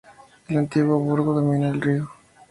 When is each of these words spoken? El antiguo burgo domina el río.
El 0.47 0.57
antiguo 0.57 0.97
burgo 0.97 1.35
domina 1.39 1.69
el 1.69 1.79
río. 1.79 2.09